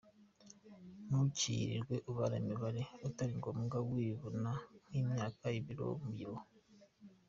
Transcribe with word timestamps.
Ntukirirwe 1.07 1.95
ubara 2.09 2.35
imibare 2.41 2.81
itaringombwa 3.09 3.77
wivuna 3.89 4.51
nk’imyaka, 4.87 5.45
ibiro, 5.59 5.85
umubyibuho. 5.95 6.43